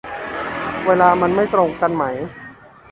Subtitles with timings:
[0.85, 2.03] เวลามันก็ไม่ตรงกันไหม